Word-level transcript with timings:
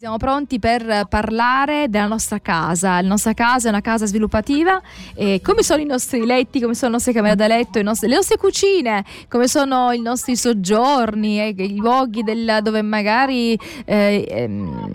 Siamo 0.00 0.16
pronti 0.16 0.60
per 0.60 1.06
parlare 1.08 1.88
della 1.88 2.06
nostra 2.06 2.38
casa. 2.38 3.00
La 3.00 3.08
nostra 3.08 3.34
casa 3.34 3.66
è 3.66 3.70
una 3.70 3.80
casa 3.80 4.06
sviluppativa. 4.06 4.80
E 5.12 5.40
come 5.42 5.64
sono 5.64 5.82
i 5.82 5.86
nostri 5.86 6.24
letti, 6.24 6.60
come 6.60 6.74
sono 6.74 6.92
le 6.92 6.98
nostre 6.98 7.12
camere 7.12 7.34
da 7.34 7.48
letto, 7.48 7.82
nostri, 7.82 8.06
le 8.06 8.14
nostre 8.14 8.36
cucine, 8.36 9.04
come 9.26 9.48
sono 9.48 9.90
i 9.90 10.00
nostri 10.00 10.36
soggiorni, 10.36 11.40
eh, 11.40 11.48
i 11.48 11.78
luoghi 11.78 12.22
del, 12.22 12.60
dove 12.62 12.80
magari 12.82 13.58
eh, 13.84 14.24
ehm, 14.28 14.94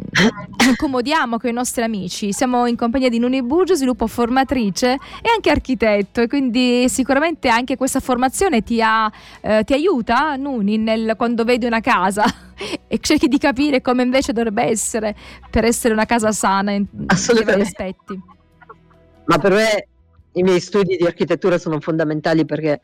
accomodiamo 0.72 1.38
con 1.38 1.50
i 1.50 1.54
nostri 1.54 1.84
amici. 1.84 2.32
Siamo 2.32 2.66
in 2.66 2.78
compagnia 2.78 3.10
di 3.10 3.20
Nuni 3.20 3.44
Burgio, 3.44 3.76
sviluppo 3.76 4.08
formatrice 4.08 4.94
e 4.94 5.30
anche 5.36 5.50
architetto. 5.50 6.22
E 6.22 6.28
quindi 6.28 6.88
sicuramente 6.88 7.50
anche 7.50 7.76
questa 7.76 8.00
formazione 8.00 8.64
ti, 8.64 8.82
ha, 8.82 9.12
eh, 9.42 9.66
ti 9.66 9.74
aiuta, 9.74 10.38
Nuni, 10.38 10.78
nel, 10.78 11.16
quando 11.18 11.44
vedi 11.44 11.66
una 11.66 11.82
casa 11.82 12.24
e 12.88 13.00
cerchi 13.00 13.28
di 13.28 13.38
capire 13.38 13.82
come 13.82 14.04
invece 14.04 14.34
dovrebbe 14.34 14.64
essere 14.64 15.16
per 15.50 15.66
essere 15.66 15.94
una 15.94 16.06
casa 16.06 16.32
sana 16.32 16.72
in, 16.72 16.86
in 16.92 17.08
vari 17.46 17.62
aspetti. 17.62 18.22
Ma 19.26 19.38
per 19.38 19.52
me 19.52 19.88
i 20.34 20.44
miei 20.44 20.60
studi 20.60 20.98
di 20.98 21.06
architettura 21.06 21.58
sono 21.58 21.80
fondamentali 21.80 22.46
perché 22.46 22.82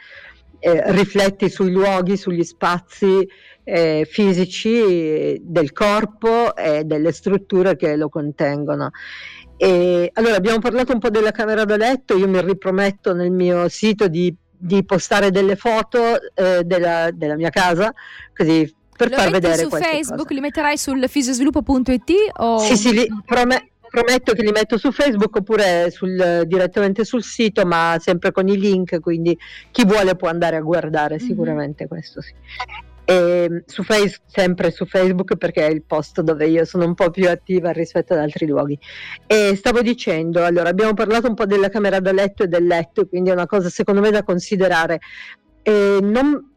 eh, 0.60 0.92
rifletti 0.92 1.50
sui 1.50 1.72
luoghi, 1.72 2.18
sugli 2.18 2.44
spazi 2.44 3.28
eh, 3.64 4.08
fisici 4.10 5.40
del 5.42 5.72
corpo 5.72 6.56
e 6.56 6.84
delle 6.84 7.12
strutture 7.12 7.76
che 7.76 7.96
lo 7.96 8.10
contengono. 8.10 8.92
E, 9.58 10.10
allora 10.14 10.36
abbiamo 10.36 10.60
parlato 10.60 10.94
un 10.94 11.00
po' 11.00 11.10
della 11.10 11.32
camera 11.32 11.66
da 11.66 11.78
letto, 11.78 12.18
io 12.18 12.28
mi 12.28 12.42
riprometto 12.42 13.14
nel 13.14 13.32
mio 13.32 13.68
sito 13.70 14.08
di, 14.08 14.34
di 14.58 14.84
postare 14.84 15.32
delle 15.32 15.56
foto 15.56 16.00
eh, 16.34 16.64
della, 16.64 17.10
della, 17.12 17.36
mia 17.36 17.50
casa, 17.50 17.94
così 18.36 18.74
per 19.00 19.12
Lo 19.12 19.16
far 19.16 19.32
vedere 19.32 19.56
su 19.56 19.70
Facebook, 19.70 20.18
cosa. 20.18 20.34
li 20.34 20.40
metterai 20.42 20.78
sul 20.78 21.08
fisiosviluppo.it 21.08 22.12
o... 22.40 22.60
Sì, 22.60 22.76
sì, 22.76 22.92
li, 22.92 23.08
prome- 23.26 23.72
prometto 23.90 24.34
che 24.34 24.42
li 24.42 24.52
metto 24.52 24.78
su 24.78 24.92
Facebook 24.92 25.38
oppure 25.38 25.90
sul, 25.90 26.44
direttamente 26.46 27.06
sul 27.06 27.24
sito, 27.24 27.66
ma 27.66 27.96
sempre 28.02 28.34
con 28.34 28.50
i 28.50 28.58
link, 28.58 29.00
quindi 29.00 29.38
chi 29.72 29.86
vuole 29.86 30.18
può 30.18 30.28
andare 30.28 30.58
a 30.58 30.60
guardare 30.60 31.16
mm-hmm. 31.16 31.26
sicuramente 31.26 31.88
questo 31.88 32.20
sì. 32.20 32.34
E 33.06 33.64
su 33.66 33.84
face, 33.84 34.20
sempre 34.28 34.70
su 34.70 34.86
Facebook 34.86 35.38
perché 35.38 35.66
è 35.66 35.72
il 35.72 35.84
posto 35.84 36.22
dove 36.22 36.46
io 36.48 36.66
sono 36.66 36.86
un 36.86 36.94
po' 36.94 37.10
più 37.10 37.30
attiva 37.30 37.72
rispetto 37.72 38.14
ad 38.14 38.20
altri 38.20 38.48
luoghi. 38.48 38.78
E 39.26 39.56
stavo 39.56 39.82
dicendo, 39.82 40.44
allora 40.44 40.68
abbiamo 40.68 40.94
parlato 40.94 41.28
un 41.28 41.36
po' 41.36 41.46
della 41.46 41.70
camera 41.70 42.02
da 42.02 42.12
letto 42.12 42.44
e 42.44 42.48
del 42.48 42.68
letto, 42.68 43.08
quindi 43.08 43.30
è 43.30 43.34
una 43.34 43.48
cosa 43.48 43.70
secondo 43.70 44.02
me 44.02 44.12
da 44.12 44.24
considerare. 44.24 45.00
E 45.64 46.00
non, 46.02 46.49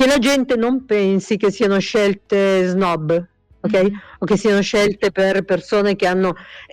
che 0.00 0.06
la 0.06 0.18
gente 0.18 0.56
non 0.56 0.86
pensi 0.86 1.36
che 1.36 1.50
siano 1.50 1.78
scelte 1.78 2.66
snob, 2.68 3.12
ok? 3.60 3.82
Mm-hmm. 3.82 3.94
O 4.20 4.24
che 4.24 4.38
siano 4.38 4.62
scelte 4.62 5.12
per 5.12 5.44
persone 5.44 5.94
che 5.94 6.06
hanno, 6.06 6.32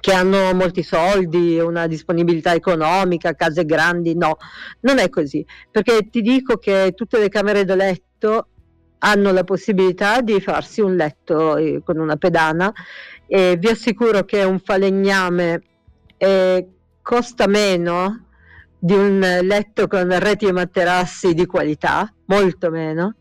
che 0.00 0.12
hanno 0.12 0.54
molti 0.54 0.84
soldi, 0.84 1.58
una 1.58 1.88
disponibilità 1.88 2.54
economica, 2.54 3.34
case 3.34 3.64
grandi, 3.64 4.14
no, 4.14 4.36
non 4.82 4.98
è 4.98 5.08
così, 5.08 5.44
perché 5.68 6.08
ti 6.10 6.22
dico 6.22 6.58
che 6.58 6.92
tutte 6.94 7.18
le 7.18 7.28
camere 7.28 7.64
da 7.64 7.74
letto 7.74 8.46
hanno 8.98 9.32
la 9.32 9.42
possibilità 9.42 10.20
di 10.20 10.40
farsi 10.40 10.80
un 10.80 10.94
letto 10.94 11.56
eh, 11.56 11.82
con 11.84 11.98
una 11.98 12.14
pedana 12.14 12.72
e 13.26 13.56
vi 13.58 13.66
assicuro 13.66 14.24
che 14.24 14.44
un 14.44 14.60
falegname 14.60 15.60
eh, 16.18 16.68
costa 17.02 17.48
meno 17.48 18.23
di 18.84 18.92
un 18.92 19.18
letto 19.18 19.86
con 19.86 20.14
reti 20.18 20.44
e 20.44 20.52
materassi 20.52 21.32
di 21.32 21.46
qualità, 21.46 22.12
molto 22.26 22.68
meno. 22.68 23.14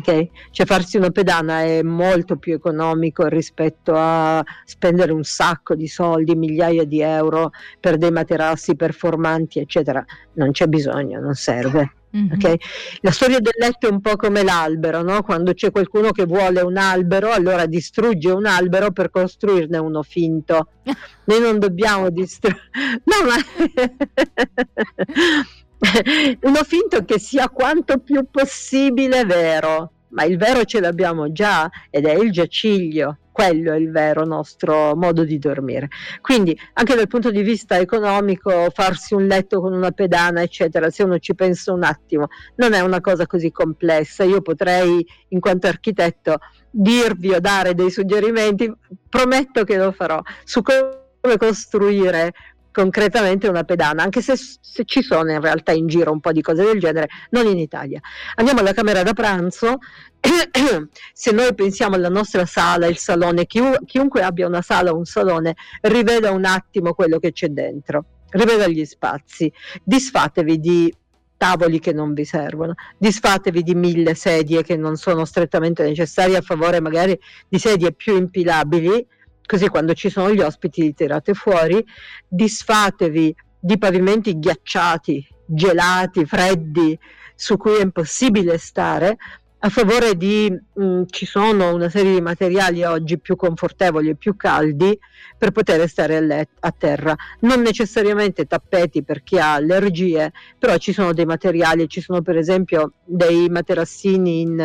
Okay? 0.00 0.28
Cioè 0.50 0.66
farsi 0.66 0.96
una 0.96 1.10
pedana 1.10 1.62
è 1.62 1.82
molto 1.82 2.36
più 2.36 2.52
economico 2.52 3.28
rispetto 3.28 3.92
a 3.94 4.42
spendere 4.64 5.12
un 5.12 5.22
sacco 5.22 5.76
di 5.76 5.86
soldi, 5.86 6.34
migliaia 6.34 6.84
di 6.84 7.00
euro 7.00 7.50
per 7.78 7.96
dei 7.96 8.10
materassi 8.10 8.74
performanti, 8.74 9.60
eccetera. 9.60 10.04
Non 10.32 10.50
c'è 10.50 10.66
bisogno, 10.66 11.20
non 11.20 11.34
serve. 11.34 11.92
Mm-hmm. 12.16 12.32
Okay? 12.32 12.56
La 13.00 13.10
storia 13.10 13.40
del 13.40 13.54
letto 13.58 13.88
è 13.88 13.90
un 13.90 14.00
po' 14.00 14.14
come 14.16 14.44
l'albero, 14.44 15.02
no? 15.02 15.22
quando 15.22 15.52
c'è 15.52 15.70
qualcuno 15.70 16.12
che 16.12 16.24
vuole 16.26 16.60
un 16.60 16.76
albero, 16.76 17.32
allora 17.32 17.66
distrugge 17.66 18.30
un 18.30 18.46
albero 18.46 18.92
per 18.92 19.10
costruirne 19.10 19.78
uno 19.78 20.02
finto. 20.02 20.68
Noi 21.24 21.40
non 21.40 21.58
dobbiamo 21.58 22.10
distruggere. 22.10 22.70
No, 23.04 23.24
ma... 23.26 23.34
uno 26.42 26.62
finto 26.64 27.04
che 27.04 27.18
sia 27.18 27.50
quanto 27.50 27.98
più 27.98 28.24
possibile 28.30 29.24
vero, 29.24 29.93
ma 30.14 30.24
il 30.24 30.38
vero 30.38 30.64
ce 30.64 30.80
l'abbiamo 30.80 31.30
già 31.30 31.70
ed 31.90 32.06
è 32.06 32.14
il 32.14 32.32
giaciglio 32.32 33.18
quello 33.34 33.72
è 33.72 33.76
il 33.76 33.90
vero 33.90 34.24
nostro 34.24 34.94
modo 34.94 35.24
di 35.24 35.40
dormire. 35.40 35.88
Quindi 36.20 36.56
anche 36.74 36.94
dal 36.94 37.08
punto 37.08 37.32
di 37.32 37.42
vista 37.42 37.76
economico 37.76 38.70
farsi 38.72 39.14
un 39.14 39.26
letto 39.26 39.60
con 39.60 39.72
una 39.72 39.90
pedana, 39.90 40.40
eccetera, 40.40 40.88
se 40.88 41.02
uno 41.02 41.18
ci 41.18 41.34
pensa 41.34 41.72
un 41.72 41.82
attimo, 41.82 42.28
non 42.54 42.74
è 42.74 42.80
una 42.80 43.00
cosa 43.00 43.26
così 43.26 43.50
complessa. 43.50 44.22
Io 44.22 44.40
potrei, 44.40 45.04
in 45.30 45.40
quanto 45.40 45.66
architetto, 45.66 46.38
dirvi 46.70 47.32
o 47.32 47.40
dare 47.40 47.74
dei 47.74 47.90
suggerimenti, 47.90 48.72
prometto 49.08 49.64
che 49.64 49.78
lo 49.78 49.90
farò, 49.90 50.22
su 50.44 50.62
come 50.62 51.36
costruire 51.36 52.32
concretamente 52.74 53.46
una 53.46 53.62
pedana, 53.62 54.02
anche 54.02 54.20
se, 54.20 54.34
se, 54.36 54.84
ci 54.84 55.00
sono 55.00 55.30
in 55.30 55.40
realtà 55.40 55.70
in 55.70 55.86
giro 55.86 56.10
un 56.10 56.18
po' 56.18 56.32
di 56.32 56.42
cose 56.42 56.64
del 56.64 56.80
genere, 56.80 57.08
non 57.30 57.46
in 57.46 57.58
Italia. 57.58 58.00
Andiamo 58.34 58.60
alla 58.60 58.72
camera 58.72 59.04
da 59.04 59.12
pranzo, 59.12 59.78
se 61.12 61.30
noi 61.30 61.54
pensiamo 61.54 61.94
alla 61.94 62.08
nostra 62.08 62.44
sala, 62.46 62.86
il 62.86 62.98
salone, 62.98 63.46
chiun- 63.46 63.78
chiunque 63.86 64.22
abbia 64.22 64.48
una 64.48 64.60
sala 64.60 64.90
o 64.90 64.96
un 64.96 65.04
salone, 65.04 65.54
riveda 65.82 66.32
un 66.32 66.44
attimo 66.44 66.94
quello 66.94 67.20
che 67.20 67.30
c'è 67.30 67.46
dentro, 67.46 68.06
riveda 68.30 68.66
gli 68.66 68.84
spazi, 68.84 69.52
disfatevi 69.84 70.58
di 70.58 70.92
tavoli 71.36 71.78
che 71.78 71.92
non 71.92 72.12
vi 72.12 72.24
servono, 72.24 72.74
disfatevi 72.98 73.62
di 73.62 73.76
mille 73.76 74.14
sedie 74.14 74.64
che 74.64 74.76
non 74.76 74.96
sono 74.96 75.24
strettamente 75.24 75.84
necessarie 75.84 76.36
a 76.36 76.40
favore 76.40 76.80
magari 76.80 77.16
di 77.48 77.58
sedie 77.60 77.92
più 77.92 78.16
impilabili 78.16 79.06
così 79.46 79.68
quando 79.68 79.94
ci 79.94 80.10
sono 80.10 80.32
gli 80.32 80.40
ospiti 80.40 80.82
li 80.82 80.94
tirate 80.94 81.34
fuori, 81.34 81.84
disfatevi 82.28 83.34
di 83.60 83.78
pavimenti 83.78 84.38
ghiacciati, 84.38 85.26
gelati, 85.46 86.24
freddi, 86.24 86.98
su 87.34 87.56
cui 87.56 87.76
è 87.76 87.82
impossibile 87.82 88.58
stare, 88.58 89.16
a 89.64 89.70
favore 89.70 90.14
di 90.14 90.50
mh, 90.50 90.84
mm, 90.84 91.02
ci 91.08 91.24
sono 91.24 91.72
una 91.72 91.88
serie 91.88 92.12
di 92.12 92.20
materiali 92.20 92.84
oggi 92.84 93.18
più 93.18 93.34
confortevoli 93.34 94.10
e 94.10 94.14
più 94.14 94.36
caldi 94.36 94.96
per 95.38 95.52
poter 95.52 95.88
stare 95.88 96.18
a, 96.18 96.20
let- 96.20 96.58
a 96.60 96.70
terra. 96.70 97.16
Non 97.40 97.62
necessariamente 97.62 98.44
tappeti 98.44 99.02
per 99.02 99.22
chi 99.22 99.38
ha 99.38 99.54
allergie, 99.54 100.32
però 100.58 100.76
ci 100.76 100.92
sono 100.92 101.14
dei 101.14 101.24
materiali, 101.24 101.88
ci 101.88 102.02
sono 102.02 102.20
per 102.20 102.36
esempio 102.36 102.92
dei 103.04 103.48
materassini 103.48 104.42
in 104.42 104.60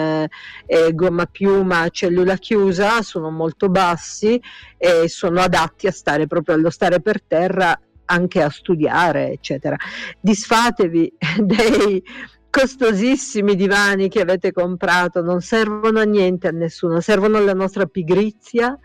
eh, 0.66 0.94
gomma 0.94 1.26
piuma, 1.28 1.88
cellula 1.90 2.36
chiusa, 2.36 3.02
sono 3.02 3.31
molto 3.31 3.70
bassi 3.70 4.40
e 4.78 5.08
sono 5.08 5.40
adatti 5.40 5.88
a 5.88 5.92
stare 5.92 6.28
proprio 6.28 6.56
allo 6.56 6.70
stare 6.70 7.00
per 7.00 7.22
terra 7.22 7.80
anche 8.12 8.42
a 8.42 8.50
studiare, 8.50 9.31
eccetera. 9.31 9.78
Disfatevi 10.20 11.14
dei 11.40 12.04
costosissimi 12.50 13.56
divani 13.56 14.10
che 14.10 14.22
avete 14.22 14.52
comprato 14.52 15.22
non 15.22 15.42
servono 15.42 16.00
a 16.00 16.04
niente 16.04 16.48
a 16.48 16.52
nessuno, 16.52 17.00
servono 17.00 17.38
alla 17.38 17.54
nostra 17.54 17.86
pigrizia, 17.86 18.78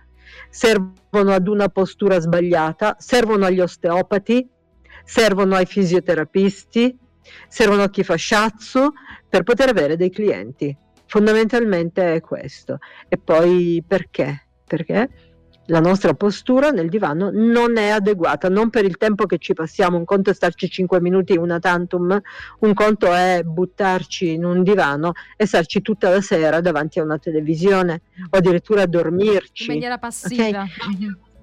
servono 0.50 1.32
ad 1.32 1.48
una 1.48 1.68
postura 1.68 2.18
sbagliata, 2.20 2.96
servono 2.98 3.46
agli 3.46 3.60
osteopati, 3.60 4.48
servono 5.04 5.54
ai 5.54 5.66
fisioterapisti, 5.66 6.96
servono 7.48 7.82
a 7.82 7.90
chi 7.90 8.02
fa 8.04 8.16
shiatsu 8.16 8.92
per 9.28 9.42
poter 9.42 9.70
avere 9.70 9.96
dei 9.96 10.10
clienti. 10.10 10.76
Fondamentalmente 11.06 12.14
è 12.14 12.20
questo. 12.20 12.78
E 13.08 13.18
poi 13.18 13.82
perché? 13.86 14.46
Perché? 14.66 15.33
La 15.66 15.80
nostra 15.80 16.14
postura 16.14 16.70
nel 16.70 16.88
divano 16.88 17.30
non 17.32 17.76
è 17.76 17.88
adeguata, 17.88 18.48
non 18.48 18.70
per 18.70 18.84
il 18.84 18.96
tempo 18.96 19.26
che 19.26 19.38
ci 19.38 19.54
passiamo, 19.54 19.96
un 19.96 20.04
conto 20.04 20.30
è 20.30 20.34
starci 20.34 20.68
5 20.68 21.00
minuti 21.00 21.36
una 21.36 21.58
tantum, 21.58 22.20
un 22.60 22.74
conto 22.74 23.12
è 23.12 23.42
buttarci 23.44 24.32
in 24.32 24.44
un 24.44 24.62
divano 24.62 25.12
e 25.36 25.46
starci 25.46 25.80
tutta 25.80 26.10
la 26.10 26.20
sera 26.20 26.60
davanti 26.60 26.98
a 26.98 27.02
una 27.02 27.18
televisione 27.18 28.02
o 28.30 28.36
addirittura 28.36 28.86
dormirci. 28.86 29.64
In 29.64 29.72
maniera 29.72 29.98
passiva. 29.98 30.62
Okay? 30.62 31.16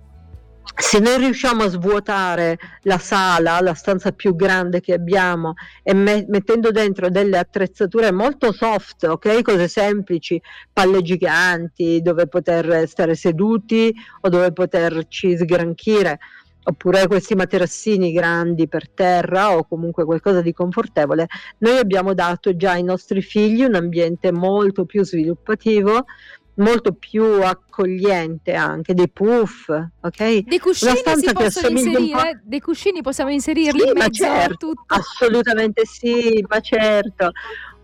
Se 0.82 0.98
noi 0.98 1.20
riusciamo 1.20 1.64
a 1.64 1.70
svuotare 1.70 2.58
la 2.82 2.98
sala, 2.98 3.62
la 3.62 3.76
stanza 3.76 4.12
più 4.12 4.36
grande 4.36 4.82
che 4.82 4.94
abbiamo 4.94 5.54
e 5.84 5.94
me- 5.94 6.26
mettendo 6.28 6.72
dentro 6.72 7.10
delle 7.10 7.38
attrezzature 7.38 8.12
molto 8.12 8.52
soft, 8.52 9.04
ok? 9.04 9.44
Cose 9.44 9.68
semplici, 9.68 10.42
palle 10.74 11.04
giganti 11.04 12.02
dove 12.02 12.28
poter 12.28 12.88
stare 12.88 13.14
seduti 13.14 13.94
o 14.22 14.30
dove 14.30 14.52
poterci 14.54 15.38
sgranchire, 15.38 16.18
oppure 16.64 17.08
questi 17.08 17.36
materassini 17.36 18.12
grandi 18.12 18.68
per 18.68 18.90
terra 18.90 19.56
o 19.56 19.66
comunque 19.66 20.04
qualcosa 20.04 20.42
di 20.42 20.52
confortevole, 20.52 21.28
noi 21.60 21.78
abbiamo 21.78 22.16
dato 22.16 22.56
già 22.56 22.72
ai 22.72 22.84
nostri 22.84 23.22
figli 23.22 23.64
un 23.64 23.76
ambiente 23.76 24.32
molto 24.32 24.86
più 24.86 25.06
sviluppativo 25.06 26.06
molto 26.62 26.94
più 26.94 27.24
accogliente 27.42 28.54
anche, 28.54 28.94
dei 28.94 29.10
puff, 29.10 29.70
ok? 29.70 30.44
Dei 30.44 30.60
cuscini 30.60 30.96
si 30.96 31.34
possono 31.34 31.78
inserire, 31.78 32.42
dei 32.44 32.60
cuscini 32.62 33.02
possiamo 33.02 33.32
inserirli 33.32 33.82
sì, 33.82 33.88
in 33.88 33.94
mezzo 33.94 34.24
certo, 34.24 34.68
tutto. 34.68 34.84
Assolutamente 34.88 35.86
sì, 35.86 36.44
ma 36.48 36.60
certo. 36.60 37.32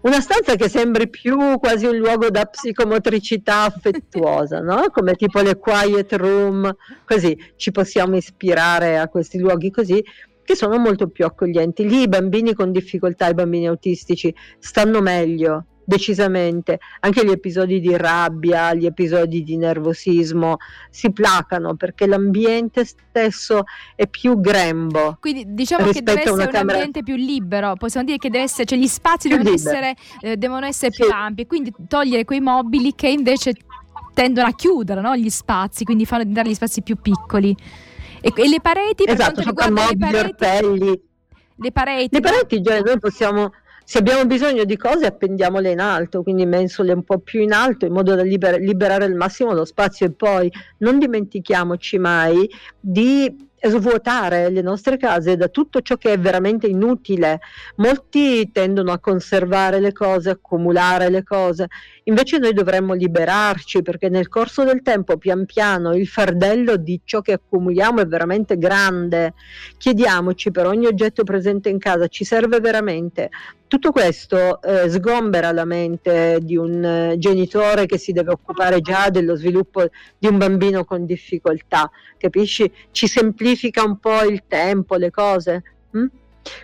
Una 0.01 0.21
stanza 0.21 0.55
che 0.55 0.69
sembri 0.69 1.09
più 1.09 1.57
quasi 1.57 1.85
un 1.85 1.97
luogo 1.97 2.29
da 2.29 2.45
psicomotricità 2.45 3.63
affettuosa, 3.63 4.61
no? 4.61 4.85
Come 4.91 5.15
tipo 5.15 5.41
le 5.41 5.57
quiet 5.57 6.13
room, 6.13 6.73
così 7.03 7.37
ci 7.55 7.71
possiamo 7.71 8.15
ispirare 8.15 8.99
a 8.99 9.09
questi 9.09 9.39
luoghi 9.39 9.71
così 9.71 10.01
che 10.43 10.55
sono 10.55 10.77
molto 10.77 11.09
più 11.09 11.25
accoglienti. 11.25 11.85
Lì 11.89 12.03
i 12.03 12.07
bambini 12.07 12.53
con 12.53 12.71
difficoltà, 12.71 13.27
i 13.27 13.33
bambini 13.33 13.67
autistici 13.67 14.33
stanno 14.59 15.01
meglio 15.01 15.65
decisamente. 15.87 16.79
Anche 16.99 17.25
gli 17.25 17.31
episodi 17.31 17.79
di 17.79 17.95
rabbia, 17.95 18.73
gli 18.73 18.85
episodi 18.85 19.41
di 19.41 19.55
nervosismo 19.55 20.57
si 20.89 21.13
placano 21.13 21.75
perché 21.75 22.05
l'ambiente 22.05 22.83
stesso 22.83 23.63
è 23.95 24.05
più 24.07 24.41
grembo. 24.41 25.17
Quindi 25.21 25.45
diciamo 25.47 25.89
che 25.89 26.01
deve 26.01 26.19
essere 26.19 26.43
un 26.43 26.49
camera... 26.49 26.73
ambiente 26.73 27.03
più 27.03 27.15
libero, 27.15 27.75
possiamo 27.77 28.05
dire 28.05 28.17
che 28.17 28.29
deve 28.29 28.43
essere, 28.43 28.65
cioè 28.65 28.77
gli 28.77 28.87
spazi 28.87 29.29
devono 29.29 29.49
essere, 29.49 29.95
eh, 30.19 30.35
devono 30.35 30.65
essere, 30.65 30.91
più 30.91 31.07
ampi, 31.09 31.47
quindi 31.47 31.73
togliere 31.87 32.25
quei 32.25 32.41
mobili 32.41 32.93
che 32.93 33.07
invece 33.07 33.53
tendono 34.13 34.47
a 34.47 34.51
chiudere 34.53 34.99
no? 34.99 35.15
gli 35.15 35.29
spazi, 35.29 35.85
quindi 35.85 36.05
fanno 36.05 36.23
diventare 36.23 36.49
gli 36.49 36.55
spazi 36.55 36.81
più 36.81 36.97
piccoli. 36.97 37.55
E, 38.19 38.33
e 38.35 38.49
le 38.49 38.59
pareti, 38.59 39.05
per 39.05 39.13
esatto, 39.13 39.53
quanto 39.53 39.69
riguarda 39.69 39.89
le 39.89 39.97
pareti, 39.97 40.43
orpelli. 40.43 41.01
le 41.55 41.71
pareti, 41.71 42.15
le 42.15 42.19
pareti 42.21 42.61
già 42.61 42.79
noi 42.79 42.99
possiamo 42.99 43.51
se 43.89 43.99
abbiamo 43.99 44.25
bisogno 44.25 44.65
di 44.65 44.75
cose 44.75 45.05
appendiamole 45.05 45.71
in 45.71 45.79
alto, 45.79 46.21
quindi 46.21 46.45
mensole 46.45 46.91
un 46.91 47.03
po' 47.03 47.19
più 47.19 47.39
in 47.41 47.53
alto 47.53 47.85
in 47.85 47.93
modo 47.93 48.15
da 48.15 48.21
liber- 48.21 48.59
liberare 48.59 49.05
al 49.05 49.13
massimo 49.13 49.53
lo 49.53 49.63
spazio 49.63 50.07
e 50.07 50.11
poi 50.11 50.51
non 50.79 50.99
dimentichiamoci 50.99 51.97
mai 51.97 52.49
di 52.77 53.33
svuotare 53.69 54.49
le 54.49 54.61
nostre 54.61 54.97
case 54.97 55.35
da 55.35 55.47
tutto 55.47 55.81
ciò 55.81 55.97
che 55.97 56.13
è 56.13 56.19
veramente 56.19 56.67
inutile. 56.67 57.39
Molti 57.77 58.51
tendono 58.51 58.91
a 58.91 58.99
conservare 58.99 59.79
le 59.79 59.93
cose, 59.93 60.29
accumulare 60.29 61.09
le 61.09 61.23
cose, 61.23 61.67
invece 62.03 62.37
noi 62.37 62.53
dovremmo 62.53 62.93
liberarci 62.93 63.81
perché 63.81 64.09
nel 64.09 64.27
corso 64.27 64.63
del 64.63 64.81
tempo, 64.81 65.17
pian 65.17 65.45
piano, 65.45 65.93
il 65.93 66.07
fardello 66.07 66.77
di 66.77 67.01
ciò 67.03 67.21
che 67.21 67.33
accumuliamo 67.33 68.01
è 68.01 68.05
veramente 68.05 68.57
grande. 68.57 69.33
Chiediamoci 69.77 70.51
per 70.51 70.65
ogni 70.65 70.85
oggetto 70.85 71.23
presente 71.23 71.69
in 71.69 71.79
casa, 71.79 72.07
ci 72.07 72.23
serve 72.23 72.59
veramente? 72.59 73.29
Tutto 73.67 73.91
questo 73.91 74.61
eh, 74.61 74.89
sgombera 74.89 75.51
la 75.51 75.65
mente 75.65 76.39
di 76.41 76.55
un 76.55 76.81
eh, 76.81 77.15
genitore 77.17 77.85
che 77.85 77.97
si 77.97 78.13
deve 78.13 78.31
occupare 78.31 78.79
già 78.79 79.09
dello 79.09 79.35
sviluppo 79.35 79.85
di 80.17 80.27
un 80.27 80.37
bambino 80.37 80.85
con 80.85 81.05
difficoltà, 81.05 81.91
capisci? 82.17 82.71
Ci 82.91 83.07
semplifica 83.07 83.56
un 83.83 83.97
po' 83.99 84.23
il 84.23 84.43
tempo, 84.47 84.95
le 84.95 85.11
cose. 85.11 85.63
Hm? 85.91 86.05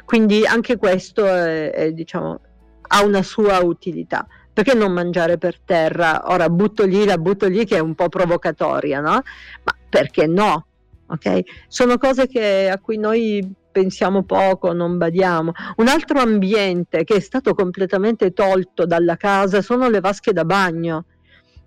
Quindi 0.05 0.45
anche 0.45 0.77
questo 0.77 1.25
è, 1.25 1.71
è, 1.71 1.91
diciamo, 1.91 2.39
ha 2.81 3.03
una 3.03 3.23
sua 3.23 3.59
utilità. 3.63 4.27
Perché 4.53 4.75
non 4.75 4.91
mangiare 4.91 5.37
per 5.37 5.59
terra? 5.59 6.31
Ora 6.31 6.47
butto 6.49 6.85
lì, 6.85 7.05
la 7.05 7.17
butto 7.17 7.47
lì 7.47 7.65
che 7.65 7.77
è 7.77 7.79
un 7.79 7.95
po' 7.95 8.07
provocatoria, 8.07 8.99
no? 8.99 9.21
Ma 9.63 9.75
perché 9.89 10.27
no? 10.27 10.67
Okay? 11.07 11.43
Sono 11.67 11.97
cose 11.97 12.27
che, 12.27 12.69
a 12.69 12.79
cui 12.79 12.97
noi 12.97 13.51
pensiamo 13.71 14.23
poco, 14.23 14.71
non 14.71 14.97
badiamo. 14.97 15.51
Un 15.77 15.87
altro 15.87 16.19
ambiente 16.19 17.03
che 17.03 17.15
è 17.15 17.19
stato 17.19 17.55
completamente 17.55 18.31
tolto 18.31 18.85
dalla 18.85 19.17
casa 19.17 19.61
sono 19.61 19.89
le 19.89 19.99
vasche 19.99 20.31
da 20.31 20.45
bagno. 20.45 21.05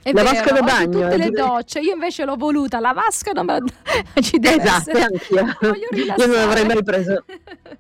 È 0.07 0.13
la 0.13 0.23
vero, 0.23 0.35
vasca 0.37 0.53
da 0.53 0.63
bagno. 0.63 1.01
Tutte 1.03 1.17
le 1.17 1.31
docce, 1.31 1.81
io 1.81 1.95
invece 1.95 2.25
l'ho 2.25 2.37
voluta, 2.37 2.79
la 2.79 2.93
vasca 2.93 3.33
non 3.33 3.47
me 3.47 3.59
la... 3.59 4.21
ci 4.23 4.39
deve 4.39 4.63
esatto, 4.63 4.91
essere. 4.91 5.03
anch'io. 5.03 5.47
io 5.75 6.15
non 6.17 6.37
avrei 6.37 6.65
mai 6.65 6.83
preso 6.85 7.25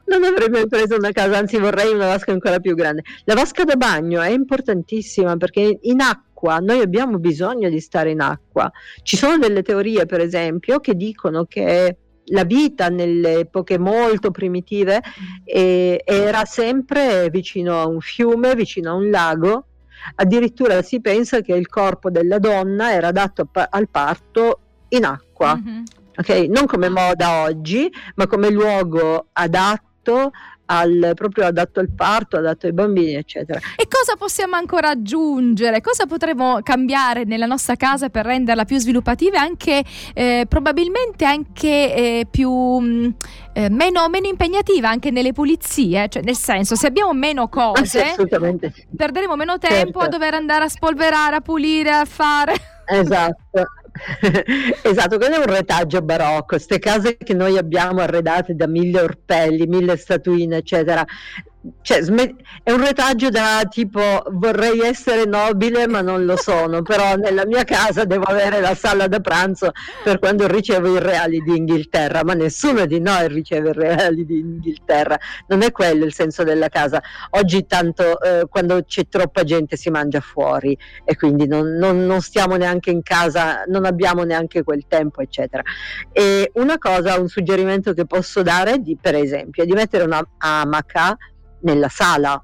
non 0.06 0.25
avrei 0.25 0.49
mai 0.49 0.67
preso 0.67 0.96
una 0.96 1.12
casa, 1.12 1.38
anzi 1.38 1.58
vorrei 1.58 1.93
una 1.93 2.06
vasca 2.06 2.32
ancora 2.32 2.58
più 2.58 2.75
grande. 2.75 3.02
La 3.25 3.34
vasca 3.34 3.64
da 3.64 3.76
bagno 3.76 4.20
è 4.20 4.31
importantissima 4.31 5.37
perché 5.37 5.78
in 5.82 6.00
acqua 6.00 6.58
noi 6.58 6.81
abbiamo 6.81 7.19
bisogno 7.19 7.69
di 7.69 7.81
stare 7.81 8.11
in 8.11 8.20
acqua. 8.20 8.70
Ci 9.02 9.17
sono 9.17 9.38
delle 9.38 9.62
teorie, 9.62 10.06
per 10.06 10.20
esempio, 10.20 10.81
che 10.81 10.94
dicono 10.94 11.44
che 11.44 11.96
la 12.31 12.44
vita 12.44 12.88
nelle 12.88 13.40
epoche 13.40 13.79
molto 13.79 14.32
primitive 14.32 15.00
eh, 15.44 16.02
era 16.05 16.44
sempre 16.44 17.29
vicino 17.31 17.81
a 17.81 17.87
un 17.87 18.00
fiume, 18.00 18.55
vicino 18.55 18.90
a 18.90 18.94
un 18.94 19.11
lago. 19.11 19.67
Addirittura 20.14 20.82
si 20.82 21.00
pensa 21.00 21.41
che 21.41 21.53
il 21.55 21.69
corpo 21.69 22.11
della 22.11 22.38
donna 22.38 22.93
era 22.93 23.08
adatto 23.08 23.49
al 23.53 23.88
parto 23.88 24.61
in 24.88 25.05
acqua. 25.05 25.56
Mm-hmm. 25.56 25.82
Okay? 26.17 26.49
Non 26.49 26.67
come 26.67 26.88
moda 26.88 27.43
oggi, 27.43 27.93
ma 28.14 28.26
come 28.26 28.50
luogo 28.50 29.26
adatto 29.32 30.31
al, 30.66 31.12
proprio 31.14 31.46
adatto 31.46 31.80
al 31.80 31.90
parto, 31.90 32.36
adatto 32.36 32.66
ai 32.66 32.72
bambini, 32.72 33.14
eccetera. 33.14 33.58
E 33.76 33.86
cosa 33.88 34.16
possiamo 34.16 34.56
ancora 34.56 34.90
aggiungere? 34.90 35.80
Cosa 35.80 36.06
potremmo 36.06 36.60
cambiare 36.62 37.24
nella 37.24 37.46
nostra 37.46 37.76
casa 37.76 38.08
per 38.08 38.24
renderla 38.24 38.64
più 38.64 38.78
sviluppativa 38.78 39.36
e 39.36 39.40
anche 39.40 39.84
eh, 40.14 40.46
probabilmente 40.48 41.24
anche 41.24 41.94
eh, 41.94 42.26
più 42.30 42.50
mm, 42.50 43.08
eh, 43.52 43.70
meno, 43.70 44.08
meno, 44.08 44.26
impegnativa 44.26 44.88
anche 44.88 45.10
nelle 45.10 45.32
pulizie? 45.32 46.08
Cioè, 46.08 46.22
nel 46.22 46.36
senso, 46.36 46.74
se 46.74 46.86
abbiamo 46.86 47.12
meno 47.12 47.48
cose, 47.48 48.14
perderemo 48.96 49.36
meno 49.36 49.58
tempo 49.58 49.84
certo. 49.84 49.98
a 50.00 50.08
dover 50.08 50.34
andare 50.34 50.64
a 50.64 50.69
spolverare, 50.69 51.36
a 51.36 51.40
pulire, 51.40 51.90
a 51.90 52.04
fare. 52.04 52.54
Esatto, 52.88 53.62
esatto, 54.82 55.19
quello 55.19 55.37
è 55.37 55.38
un 55.38 55.46
retaggio 55.46 56.02
barocco, 56.02 56.44
queste 56.46 56.78
case 56.78 57.16
che 57.16 57.34
noi 57.34 57.56
abbiamo 57.58 58.00
arredate 58.00 58.54
da 58.54 58.66
mille 58.66 59.00
orpelli, 59.00 59.66
mille 59.66 59.96
statuine, 59.96 60.56
eccetera 60.58 61.04
cioè, 61.82 61.98
è 62.62 62.70
un 62.72 62.84
retaggio 62.84 63.28
da 63.28 63.62
tipo 63.68 64.00
vorrei 64.30 64.80
essere 64.80 65.24
nobile 65.24 65.86
ma 65.86 66.00
non 66.00 66.24
lo 66.24 66.36
sono, 66.36 66.82
però 66.82 67.16
nella 67.16 67.46
mia 67.46 67.64
casa 67.64 68.04
devo 68.04 68.24
avere 68.24 68.60
la 68.60 68.74
sala 68.74 69.06
da 69.06 69.20
pranzo 69.20 69.72
per 70.02 70.18
quando 70.18 70.46
ricevo 70.46 70.96
i 70.96 71.00
reali 71.00 71.40
di 71.40 71.56
Inghilterra, 71.56 72.24
ma 72.24 72.34
nessuno 72.34 72.86
di 72.86 73.00
noi 73.00 73.28
riceve 73.28 73.70
i 73.70 73.72
reali 73.72 74.24
di 74.24 74.38
Inghilterra, 74.38 75.18
non 75.48 75.62
è 75.62 75.72
quello 75.72 76.04
il 76.04 76.12
senso 76.12 76.42
della 76.44 76.68
casa. 76.68 77.02
Oggi 77.30 77.66
tanto 77.66 78.20
eh, 78.20 78.46
quando 78.48 78.82
c'è 78.84 79.06
troppa 79.08 79.44
gente 79.44 79.76
si 79.76 79.90
mangia 79.90 80.20
fuori 80.20 80.76
e 81.04 81.16
quindi 81.16 81.46
non, 81.46 81.74
non, 81.74 82.04
non 82.04 82.20
stiamo 82.20 82.56
neanche 82.56 82.90
in 82.90 83.02
casa, 83.02 83.64
non 83.66 83.84
abbiamo 83.84 84.22
neanche 84.22 84.62
quel 84.62 84.84
tempo, 84.88 85.20
eccetera. 85.20 85.62
E 86.12 86.50
una 86.55 86.79
cosa, 86.79 87.19
un 87.19 87.29
suggerimento 87.29 87.93
che 87.93 88.06
posso 88.06 88.43
dare, 88.43 88.79
di, 88.79 88.96
per 89.00 89.14
esempio, 89.14 89.62
è 89.62 89.67
di 89.67 89.72
mettere 89.72 90.05
una 90.05 90.26
amaca 90.38 91.17
nella 91.67 91.89
sala 91.89 92.43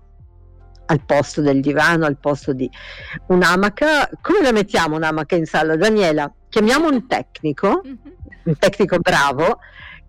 al 0.87 1.00
posto 1.07 1.41
del 1.41 1.61
divano, 1.61 2.05
al 2.05 2.19
posto 2.19 2.52
di 2.52 2.69
un'amaca. 3.29 4.11
Come 4.21 4.43
la 4.43 4.52
mettiamo 4.52 4.97
un'amaca 4.97 5.37
in 5.37 5.47
sala, 5.47 5.76
Daniela? 5.76 6.31
Chiamiamo 6.49 6.88
un 6.88 7.07
tecnico, 7.07 7.81
mhm. 7.83 7.99
un 8.45 8.57
tecnico 8.59 8.99
bravo, 8.99 9.59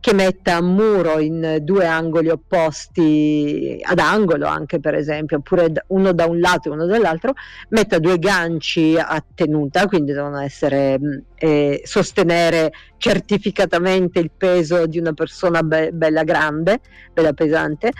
che 0.04 0.14
metta 0.14 0.60
un 0.60 0.74
muro 0.76 1.20
in 1.20 1.60
due 1.62 1.86
angoli 1.86 2.28
opposti, 2.28 3.80
ad 3.82 4.00
angolo 4.00 4.48
anche 4.48 4.82
per 4.82 4.96
esempio, 4.96 5.38
oppure 5.38 5.72
uno 5.88 6.12
da 6.12 6.26
un 6.26 6.42
lato 6.42 6.68
e 6.68 6.72
uno 6.74 6.86
dall'altro, 6.86 7.32
metta 7.70 8.00
due 8.00 8.20
ganci 8.20 8.98
a 8.98 9.24
tenuta, 9.34 9.88
quindi 9.88 10.12
devono 10.12 10.40
essere, 10.40 11.00
eh, 11.36 11.82
sostenere 11.86 12.74
certificatamente 12.98 14.20
il 14.20 14.32
peso 14.36 14.88
di 14.88 15.00
una 15.00 15.14
persona 15.14 15.64
be- 15.64 15.92
bella 15.94 16.24
grande, 16.24 16.82
bella 17.14 17.32
pesante, 17.32 17.94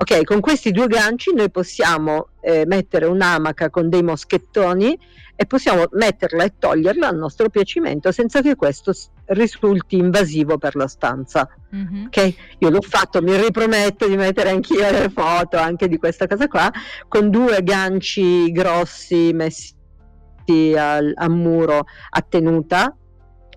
Ok, 0.00 0.24
con 0.24 0.40
questi 0.40 0.70
due 0.70 0.86
ganci 0.86 1.34
noi 1.34 1.50
possiamo 1.50 2.28
eh, 2.40 2.64
mettere 2.66 3.04
un'amaca 3.04 3.68
con 3.68 3.90
dei 3.90 4.02
moschettoni 4.02 4.98
e 5.36 5.44
possiamo 5.44 5.84
metterla 5.90 6.44
e 6.44 6.54
toglierla 6.58 7.06
al 7.06 7.18
nostro 7.18 7.50
piacimento 7.50 8.10
senza 8.10 8.40
che 8.40 8.56
questo 8.56 8.94
risulti 9.26 9.98
invasivo 9.98 10.56
per 10.56 10.74
la 10.74 10.86
stanza. 10.86 11.46
Mm-hmm. 11.76 12.06
Ok, 12.06 12.34
io 12.60 12.70
l'ho 12.70 12.80
fatto, 12.80 13.20
mi 13.20 13.36
riprometto 13.36 14.08
di 14.08 14.16
mettere 14.16 14.48
anch'io 14.48 14.90
le 14.90 15.10
foto 15.14 15.58
anche 15.58 15.86
di 15.86 15.98
questa 15.98 16.26
casa 16.26 16.48
qua 16.48 16.72
con 17.06 17.28
due 17.28 17.62
ganci 17.62 18.50
grossi 18.52 19.32
messi 19.34 19.74
al, 20.78 21.12
a 21.14 21.28
muro 21.28 21.84
a 22.08 22.24
tenuta 22.26 22.96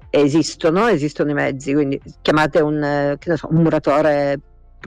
esistono, 0.09 0.87
esistono 0.87 1.31
i 1.31 1.33
mezzi, 1.33 1.73
quindi 1.73 2.01
chiamate 2.21 2.59
un, 2.59 2.83
eh, 2.83 3.17
so, 3.37 3.47
un 3.49 3.61
muratore 3.61 4.39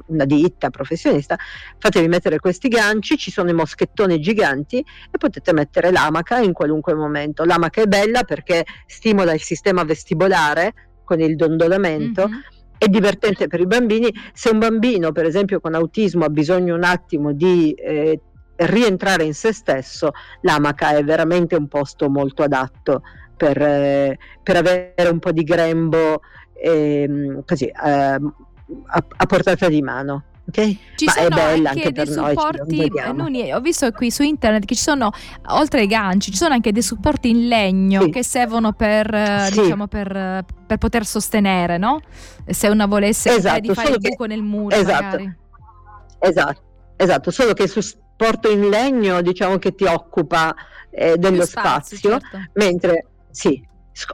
una 0.07 0.25
ditta 0.25 0.71
professionista, 0.71 1.37
fatevi 1.79 2.09
mettere 2.09 2.39
questi 2.39 2.69
ganci, 2.69 3.17
ci 3.17 3.31
sono 3.31 3.51
i 3.51 3.55
moschettoni 3.55 4.21
giganti 4.21 4.79
e 4.79 5.19
potete 5.19 5.53
mettere 5.53 5.91
l'amaca 5.91 6.39
in 6.39 6.53
qualunque 6.53 6.95
momento. 6.95 7.45
L'amaca 7.45 7.83
è 7.83 7.87
bella 7.87 8.23
perché 8.25 8.65
stimola 8.87 9.33
il 9.33 9.43
sistema 9.43 9.85
vestibolare 9.85 10.75
con 11.05 11.21
il 11.21 11.37
dondolamento. 11.37 12.29
Mm-hmm 12.29 12.41
è 12.79 12.89
divertente 12.89 13.47
per 13.47 13.61
i 13.61 13.67
bambini. 13.67 14.13
Se 14.35 14.51
un 14.51 14.59
bambino, 14.59 15.13
per 15.13 15.25
esempio, 15.25 15.61
con 15.61 15.75
autismo 15.75 16.27
ha 16.27 16.29
bisogno 16.29 16.75
un 16.75 16.85
attimo 16.85 17.33
di 17.33 17.73
eh, 17.73 18.21
rientrare 18.57 19.25
in 19.25 19.35
se 19.35 19.53
stesso, 19.53 20.13
l'amaca 20.43 20.91
è 20.91 21.03
veramente 21.03 21.57
un 21.57 21.69
posto 21.69 22.11
molto 22.11 22.43
adatto 22.43 23.03
per, 23.37 23.61
eh, 23.61 24.19
per 24.43 24.57
avere 24.57 25.09
un 25.11 25.19
po' 25.19 25.33
di 25.33 25.43
grembo 25.43 26.21
eh, 26.55 27.43
così, 27.45 27.67
eh, 27.67 28.19
a, 28.87 29.05
a 29.17 29.27
portata 29.27 29.69
di 29.69 29.83
mano. 29.83 30.25
Okay? 30.49 30.79
Ci 30.95 31.07
Ma 31.07 31.13
sono 31.13 31.27
è 31.27 31.29
bella 31.29 31.71
anche, 31.71 31.89
anche 31.89 32.05
dei 32.05 32.15
noi, 32.15 32.29
supporti, 32.29 32.93
Nuni, 33.15 33.53
ho 33.53 33.61
visto 33.61 33.91
qui 33.91 34.13
su 34.13 34.23
internet 34.23 34.65
che 34.65 34.77
ci 34.77 34.83
sono, 34.83 35.11
oltre 35.49 35.81
ai 35.81 35.87
ganci, 35.89 36.31
ci 36.31 36.37
sono 36.37 36.55
anche 36.55 36.71
dei 36.71 36.83
supporti 36.83 37.31
in 37.31 37.49
legno 37.49 38.03
sì. 38.03 38.11
che 38.11 38.23
servono 38.23 38.73
per, 38.73 39.13
eh, 39.13 39.49
sì. 39.51 39.63
diciamo, 39.63 39.89
per, 39.89 40.45
per, 40.67 40.79
poter 40.79 41.05
sostenere, 41.05 41.79
no? 41.79 42.01
Se 42.47 42.69
una 42.69 42.87
volesse 42.87 43.35
esatto, 43.35 43.61
di 43.61 43.75
fare 43.75 43.89
il 43.89 43.99
che, 43.99 44.11
buco 44.11 44.27
nel 44.27 44.43
muro 44.43 44.77
esatto. 44.77 45.35
Esatto, 46.21 46.63
esatto, 46.97 47.31
solo 47.33 47.53
che 47.53 47.67
su 47.67 47.81
supporto 47.81 48.49
in 48.49 48.69
legno 48.69 49.21
diciamo 49.23 49.59
che 49.59 49.75
ti 49.75 49.85
occupa 49.85 50.55
eh, 50.91 51.17
dello 51.19 51.45
spazio, 51.45 51.97
spazio 51.97 52.21
certo. 52.21 52.51
mentre 52.55 53.07
sì, 53.31 53.63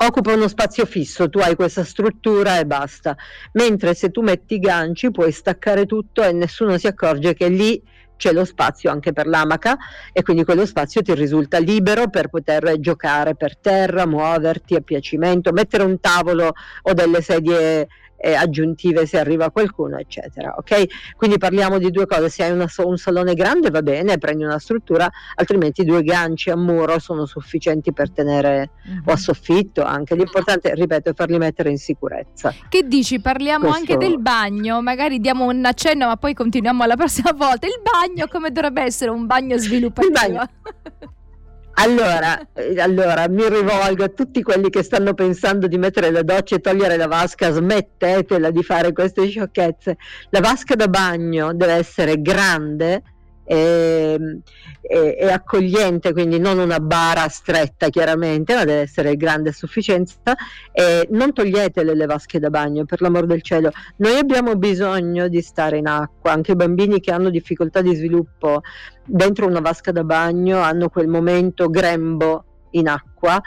occupa 0.05 0.33
uno 0.33 0.49
spazio 0.49 0.87
fisso, 0.87 1.29
tu 1.29 1.39
hai 1.39 1.55
questa 1.55 1.85
struttura 1.85 2.59
e 2.59 2.67
basta. 2.67 3.17
Mentre 3.53 3.95
se 3.95 4.11
tu 4.11 4.21
metti 4.21 4.55
i 4.55 4.59
ganci 4.59 5.11
puoi 5.11 5.33
staccare 5.33 5.87
tutto 5.87 6.23
e 6.23 6.33
nessuno 6.33 6.79
si 6.79 6.87
accorge 6.87 7.35
che 7.35 7.49
lì 7.49 7.83
c'è 8.23 8.33
lo 8.33 8.45
spazio 8.45 8.89
anche 8.89 9.13
per 9.13 9.27
l'amaca 9.27 9.77
e 10.13 10.23
quindi 10.23 10.45
quello 10.45 10.65
spazio 10.65 11.03
ti 11.03 11.13
risulta 11.13 11.59
libero 11.59 12.09
per 12.09 12.29
poter 12.29 12.79
giocare 12.79 13.35
per 13.35 13.57
terra, 13.57 14.07
muoverti 14.07 14.77
a 14.77 14.81
piacimento, 14.81 15.51
mettere 15.51 15.83
un 15.83 15.99
tavolo 15.99 16.53
o 16.83 16.93
delle 16.93 17.21
sedie 17.21 17.89
eh, 18.23 18.35
aggiuntive 18.35 19.05
se 19.05 19.19
arriva 19.19 19.51
qualcuno, 19.51 19.99
eccetera. 19.99 20.55
Ok? 20.57 21.15
Quindi 21.17 21.39
parliamo 21.39 21.79
di 21.79 21.91
due 21.91 22.07
cose: 22.07 22.29
se 22.29 22.45
hai 22.45 22.53
una, 22.53 22.69
un 22.85 22.97
salone 22.97 23.35
grande 23.35 23.71
va 23.71 23.83
bene, 23.83 24.19
prendi 24.19 24.45
una 24.45 24.61
struttura, 24.61 25.11
altrimenti 25.35 25.85
due 25.85 26.03
ganci 26.03 26.51
a 26.51 26.57
muro 26.57 27.01
sono 27.01 27.27
sufficienti 27.27 27.93
per 27.93 28.13
tenere 28.13 28.71
mm-hmm. 28.89 29.01
o 29.07 29.13
a 29.13 29.17
soffitto 29.17 29.83
anche. 29.83 30.15
L'importante, 30.15 30.73
ripeto, 30.73 31.11
è 31.11 31.15
farli 31.15 31.37
mettere 31.37 31.71
in 31.71 31.79
sicurezza. 31.79 32.55
Che 32.69 32.87
dici? 32.87 33.21
Parliamo 33.21 33.69
Questo... 33.69 33.93
anche 33.93 33.97
del 33.97 34.21
bagno, 34.21 34.81
magari 34.81 35.19
diamo 35.19 35.47
un 35.47 35.65
accenno, 35.65 36.07
ma 36.07 36.17
poi 36.17 36.33
continuiamo 36.33 36.85
la 36.85 36.97
prossima 36.97 37.33
volta. 37.33 37.67
Il 37.67 37.81
bagno 37.83 38.29
come 38.29 38.53
dovrebbe 38.53 38.83
essere 38.83 39.11
un 39.11 39.27
bagno 39.27 39.59
sviluppativo? 39.59 40.13
Il 40.13 40.29
bagno. 40.29 40.49
Allora, 41.75 42.49
eh, 42.53 42.79
allora, 42.81 43.29
mi 43.29 43.49
rivolgo 43.49 44.05
a 44.05 44.09
tutti 44.09 44.43
quelli 44.43 44.69
che 44.69 44.83
stanno 44.83 45.15
pensando 45.15 45.67
di 45.67 45.79
mettere 45.79 46.11
la 46.11 46.23
doccia 46.23 46.57
e 46.57 46.61
togliere 46.61 46.97
la 46.97 47.07
vasca, 47.07 47.51
smettetela 47.51 48.51
di 48.51 48.63
fare 48.63 48.93
queste 48.93 49.27
sciocchezze. 49.27 49.97
La 50.31 50.41
vasca 50.41 50.75
da 50.75 50.89
bagno 50.89 51.55
deve 51.55 51.73
essere 51.73 52.21
grande, 52.21 53.03
e, 53.45 54.41
e, 54.81 55.17
e, 55.19 55.31
accogliente, 55.31 56.13
quindi 56.13 56.39
non 56.39 56.59
una 56.59 56.81
bara 56.81 57.29
stretta 57.29 57.89
chiaramente, 57.89 58.55
ma 58.55 58.65
deve 58.65 58.81
essere 58.81 59.17
grande 59.17 59.51
a 59.51 59.53
sufficienza. 59.53 60.35
E 60.73 61.07
non 61.11 61.33
toglietele 61.33 61.95
le 61.95 62.07
vasche 62.07 62.39
da 62.39 62.51
bagno, 62.51 62.85
per 62.85 63.01
l'amor 63.01 63.27
del 63.27 63.43
cielo. 63.43 63.71
Noi 63.97 64.17
abbiamo 64.17 64.57
bisogno 64.57 65.29
di 65.29 65.43
stare 65.43 65.79
in 65.79 65.87
acqua, 65.87 66.33
anche 66.33 66.53
i 66.53 66.57
bambini 66.57 67.01
che 67.01 67.13
hanno 67.13 67.31
difficoltà 67.31 67.81
di 67.81 67.95
sviluppo 67.95 68.63
dentro 69.05 69.47
una 69.47 69.61
vasca 69.61 69.91
da 69.91 70.05
bagno 70.05 70.61
hanno 70.61 70.89
quel 70.89 71.09
momento 71.09 71.69
grembo 71.69 72.45
in 72.71 72.89
acqua 72.89 73.41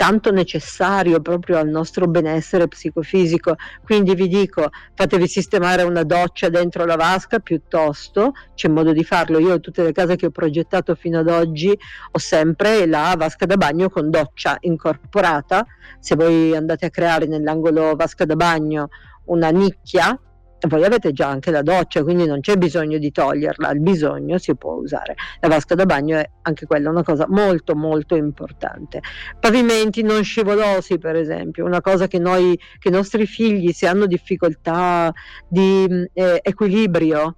tanto 0.00 0.32
necessario 0.32 1.20
proprio 1.20 1.58
al 1.58 1.68
nostro 1.68 2.06
benessere 2.06 2.66
psicofisico. 2.68 3.56
Quindi 3.84 4.14
vi 4.14 4.28
dico, 4.28 4.70
fatevi 4.94 5.28
sistemare 5.28 5.82
una 5.82 6.04
doccia 6.04 6.48
dentro 6.48 6.86
la 6.86 6.96
vasca 6.96 7.38
piuttosto, 7.38 8.32
c'è 8.54 8.68
modo 8.68 8.92
di 8.92 9.04
farlo. 9.04 9.38
Io 9.38 9.60
tutte 9.60 9.82
le 9.82 9.92
case 9.92 10.16
che 10.16 10.24
ho 10.24 10.30
progettato 10.30 10.94
fino 10.94 11.18
ad 11.18 11.28
oggi 11.28 11.78
ho 12.12 12.18
sempre 12.18 12.86
la 12.86 13.14
vasca 13.14 13.44
da 13.44 13.58
bagno 13.58 13.90
con 13.90 14.08
doccia 14.08 14.56
incorporata. 14.60 15.66
Se 15.98 16.16
voi 16.16 16.56
andate 16.56 16.86
a 16.86 16.90
creare 16.90 17.26
nell'angolo 17.26 17.94
vasca 17.94 18.24
da 18.24 18.36
bagno 18.36 18.88
una 19.24 19.50
nicchia 19.50 20.18
voi 20.68 20.84
avete 20.84 21.12
già 21.12 21.28
anche 21.28 21.50
la 21.50 21.62
doccia, 21.62 22.02
quindi 22.02 22.26
non 22.26 22.40
c'è 22.40 22.56
bisogno 22.56 22.98
di 22.98 23.10
toglierla, 23.10 23.70
il 23.70 23.80
bisogno 23.80 24.38
si 24.38 24.54
può 24.56 24.74
usare. 24.74 25.14
La 25.40 25.48
vasca 25.48 25.74
da 25.74 25.86
bagno 25.86 26.18
è 26.18 26.28
anche 26.42 26.66
quella 26.66 26.90
una 26.90 27.02
cosa 27.02 27.26
molto 27.28 27.74
molto 27.74 28.14
importante. 28.14 29.00
Pavimenti 29.38 30.02
non 30.02 30.22
scivolosi, 30.22 30.98
per 30.98 31.16
esempio, 31.16 31.64
una 31.64 31.80
cosa 31.80 32.06
che 32.06 32.18
noi 32.18 32.58
che 32.78 32.88
i 32.88 32.92
nostri 32.92 33.26
figli 33.26 33.72
se 33.72 33.86
hanno 33.86 34.06
difficoltà 34.06 35.12
di 35.48 36.08
eh, 36.12 36.40
equilibrio 36.42 37.36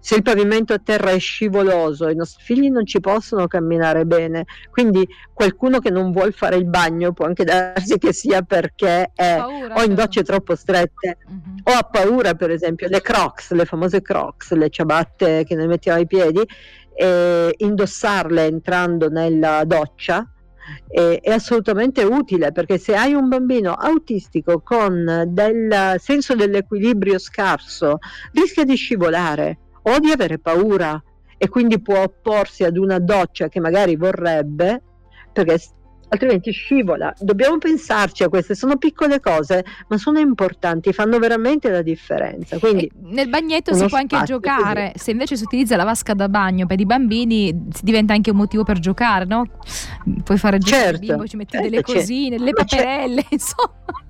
se 0.00 0.16
il 0.16 0.22
pavimento 0.22 0.72
a 0.72 0.80
terra 0.82 1.10
è 1.10 1.18
scivoloso, 1.18 2.08
i 2.08 2.14
nostri 2.14 2.42
figli 2.44 2.70
non 2.70 2.86
ci 2.86 3.00
possono 3.00 3.46
camminare 3.46 4.04
bene, 4.04 4.44
quindi 4.70 5.06
qualcuno 5.32 5.78
che 5.78 5.90
non 5.90 6.12
vuole 6.12 6.32
fare 6.32 6.56
il 6.56 6.66
bagno 6.66 7.12
può 7.12 7.26
anche 7.26 7.44
darsi 7.44 7.98
che 7.98 8.12
sia 8.12 8.42
perché 8.42 9.10
è 9.14 9.36
paura, 9.38 9.74
o 9.74 9.82
in 9.82 9.94
docce 9.94 10.22
troppo 10.22 10.54
strette 10.54 11.18
uh-huh. 11.26 11.72
o 11.72 11.72
ha 11.72 11.82
paura, 11.82 12.34
per 12.34 12.50
esempio, 12.50 12.88
le 12.88 13.00
crocs, 13.00 13.52
le 13.52 13.64
famose 13.64 14.02
crocs, 14.02 14.52
le 14.52 14.68
ciabatte 14.70 15.44
che 15.44 15.54
noi 15.54 15.66
mettiamo 15.66 15.98
ai 15.98 16.06
piedi, 16.06 16.42
e 16.94 17.54
indossarle 17.56 18.44
entrando 18.44 19.08
nella 19.08 19.62
doccia 19.64 20.28
è, 20.88 21.20
è, 21.22 21.30
assolutamente 21.30 22.02
utile 22.02 22.52
perché 22.52 22.78
se 22.78 22.94
hai 22.94 23.14
un 23.14 23.28
bambino 23.28 23.72
autistico 23.72 24.60
con 24.60 25.24
del 25.28 25.96
senso 25.98 26.34
dell'equilibrio 26.34 27.18
scarso 27.18 27.98
rischia 28.32 28.64
di 28.64 28.74
scivolare 28.74 29.58
o 29.82 29.98
di 29.98 30.10
avere 30.10 30.38
paura 30.38 31.02
e 31.36 31.48
quindi 31.48 31.80
può 31.80 32.02
opporsi 32.02 32.64
ad 32.64 32.76
una 32.76 32.98
doccia 32.98 33.48
che 33.48 33.60
magari 33.60 33.96
vorrebbe 33.96 34.82
perché 35.32 35.58
altrimenti 36.10 36.50
scivola. 36.50 37.12
Dobbiamo 37.18 37.58
pensarci 37.58 38.22
a 38.22 38.28
queste, 38.28 38.54
sono 38.54 38.76
piccole 38.76 39.20
cose, 39.20 39.64
ma 39.88 39.96
sono 39.96 40.18
importanti, 40.18 40.92
fanno 40.92 41.18
veramente 41.18 41.70
la 41.70 41.82
differenza. 41.82 42.58
Quindi, 42.58 42.90
nel 43.04 43.28
bagnetto 43.28 43.74
si 43.74 43.86
può 43.86 43.98
anche 43.98 44.20
giocare, 44.24 44.92
così. 44.92 45.04
se 45.04 45.10
invece 45.12 45.36
si 45.36 45.44
utilizza 45.44 45.76
la 45.76 45.84
vasca 45.84 46.14
da 46.14 46.28
bagno 46.28 46.66
per 46.66 46.80
i 46.80 46.86
bambini 46.86 47.68
diventa 47.82 48.12
anche 48.12 48.30
un 48.30 48.36
motivo 48.36 48.64
per 48.64 48.78
giocare, 48.78 49.24
no? 49.24 49.46
Puoi 50.24 50.38
fare 50.38 50.58
giocare 50.58 50.82
certo, 50.82 51.06
bimbo, 51.06 51.26
ci 51.26 51.36
metti 51.36 51.52
certo, 51.52 51.68
delle 51.68 51.82
cosine, 51.82 52.38
le 52.38 52.52
paperelle, 52.52 53.24
insomma. 53.30 54.08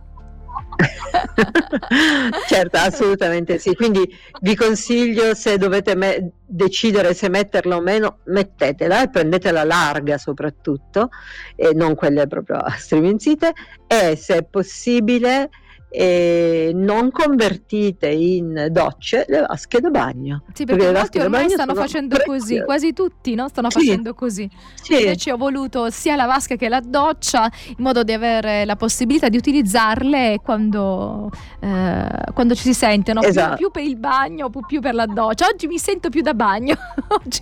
certo, 2.48 2.76
assolutamente 2.76 3.58
sì. 3.58 3.74
Quindi 3.74 4.08
vi 4.40 4.54
consiglio 4.54 5.34
se 5.34 5.58
dovete 5.58 5.94
me- 5.94 6.32
decidere 6.46 7.14
se 7.14 7.28
metterla 7.28 7.76
o 7.76 7.80
meno, 7.80 8.18
mettetela 8.24 9.02
e 9.02 9.10
prendetela 9.10 9.64
larga 9.64 10.18
soprattutto, 10.18 11.10
e 11.54 11.72
non 11.74 11.94
quelle 11.94 12.26
proprio 12.26 12.56
a 12.56 12.70
striminzite, 12.70 13.52
e 13.86 14.16
se 14.16 14.36
è 14.36 14.42
possibile 14.44 15.50
e 15.92 16.70
non 16.72 17.10
convertite 17.10 18.06
in 18.08 18.68
docce 18.70 19.24
le 19.28 19.40
vasche 19.40 19.80
da 19.80 19.90
bagno. 19.90 20.44
Sì, 20.52 20.64
perché, 20.64 20.84
perché 20.84 20.98
molti 20.98 21.18
ormai 21.18 21.50
stanno 21.50 21.74
facendo 21.74 22.14
preziose. 22.14 22.38
così, 22.38 22.64
quasi 22.64 22.92
tutti 22.92 23.34
no? 23.34 23.48
stanno 23.48 23.70
sì. 23.70 23.80
facendo 23.80 24.14
così. 24.14 24.48
Sì. 24.80 25.00
Invece 25.00 25.32
ho 25.32 25.36
voluto 25.36 25.90
sia 25.90 26.14
la 26.14 26.26
vasca 26.26 26.54
che 26.54 26.68
la 26.68 26.80
doccia 26.80 27.50
in 27.66 27.76
modo 27.78 28.04
di 28.04 28.12
avere 28.12 28.64
la 28.64 28.76
possibilità 28.76 29.28
di 29.28 29.36
utilizzarle 29.36 30.38
quando, 30.42 31.30
eh, 31.58 32.08
quando 32.34 32.54
ci 32.54 32.62
si 32.62 32.74
sente, 32.74 33.12
no? 33.12 33.22
esatto. 33.22 33.56
più, 33.56 33.70
più, 33.70 33.82
per 33.82 33.90
il 33.90 33.96
bagno, 33.96 34.48
più 34.48 34.80
per 34.80 34.94
la 34.94 35.06
doccia. 35.06 35.46
Oggi 35.46 35.66
mi 35.66 35.78
sento 35.78 36.08
più 36.08 36.22
da 36.22 36.34
bagno, 36.34 36.76
oggi 37.08 37.40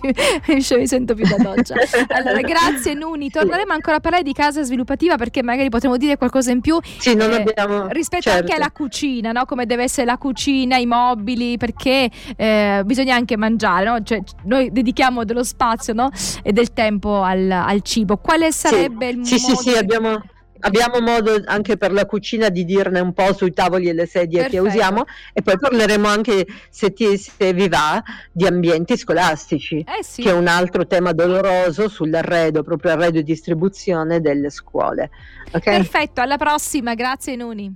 mi 0.75 0.87
sento 0.87 1.13
più 1.13 1.25
da 1.27 1.37
doccia. 1.37 1.75
Allora, 2.07 2.41
grazie 2.41 2.95
Nuni, 2.95 3.29
torneremo 3.29 3.73
ancora 3.73 3.97
a 3.97 3.99
parlare 3.99 4.23
di 4.23 4.33
casa 4.33 4.63
sviluppativa 4.63 5.17
perché 5.17 5.43
magari 5.43 5.69
potremo 5.69 5.97
dire 5.97 6.17
qualcosa 6.17 6.49
in 6.49 6.61
più. 6.61 6.79
Sì, 6.97 7.11
eh, 7.11 7.21
abbiamo... 7.21 7.87
Rispetto 7.89 8.23
certo. 8.23 8.38
Anche 8.39 8.57
la 8.57 8.71
cucina, 8.71 9.31
no? 9.31 9.45
come 9.45 9.65
deve 9.65 9.83
essere 9.83 10.05
la 10.05 10.17
cucina, 10.17 10.77
i 10.77 10.85
mobili, 10.85 11.57
perché 11.57 12.09
eh, 12.35 12.81
bisogna 12.85 13.15
anche 13.15 13.37
mangiare, 13.37 13.85
no? 13.85 14.03
cioè, 14.03 14.21
noi 14.43 14.71
dedichiamo 14.71 15.23
dello 15.23 15.43
spazio 15.43 15.93
no? 15.93 16.09
e 16.43 16.51
del 16.51 16.73
tempo 16.73 17.21
al, 17.21 17.49
al, 17.49 17.81
cibo. 17.81 18.17
Quale 18.17 18.51
sarebbe 18.51 19.11
sì. 19.11 19.17
il 19.17 19.25
sì, 19.25 19.41
modo? 19.41 19.55
Sì, 19.55 19.69
sì, 19.69 19.77
abbiamo 19.77 20.21
abbiamo 20.61 20.99
modo 20.99 21.41
anche 21.45 21.77
per 21.77 21.91
la 21.91 22.05
cucina 22.05 22.49
di 22.49 22.65
dirne 22.65 22.99
un 22.99 23.13
po' 23.13 23.33
sui 23.33 23.51
tavoli 23.51 23.87
e 23.87 23.93
le 23.93 24.05
sedie 24.05 24.41
Perfetto. 24.41 24.63
che 24.63 24.69
usiamo 24.69 25.05
e 25.33 25.41
poi 25.41 25.57
parleremo 25.57 26.07
anche 26.07 26.45
se, 26.69 26.91
ti, 26.93 27.17
se 27.17 27.53
vi 27.53 27.69
va 27.69 28.01
di 28.31 28.45
ambienti 28.45 28.97
scolastici 28.97 29.79
eh 29.79 30.03
sì. 30.03 30.21
che 30.21 30.29
è 30.29 30.33
un 30.33 30.47
altro 30.47 30.85
tema 30.85 31.13
doloroso 31.13 31.87
sull'arredo 31.87 32.63
proprio 32.63 32.91
arredo 32.91 33.19
e 33.19 33.23
distribuzione 33.23 34.19
delle 34.19 34.49
scuole 34.49 35.11
okay? 35.51 35.77
perfetto 35.77 36.21
alla 36.21 36.37
prossima 36.37 36.93
grazie 36.93 37.35
Nuni 37.35 37.73